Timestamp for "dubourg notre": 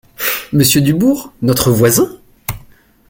0.81-1.69